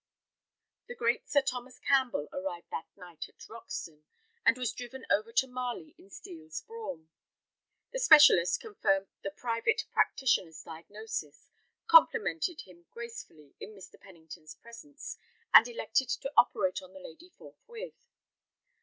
[0.87, 4.03] The great Sir Thomas Campbell arrived that night at Roxton,
[4.43, 7.11] and was driven over to Marley in Steel's brougham.
[7.91, 11.51] The specialist confirmed the private practitioner's diagnosis,
[11.85, 13.99] complimented him gracefully in Mr.
[14.01, 15.19] Pennington's presence,
[15.53, 17.93] and elected to operate on the lady forthwith.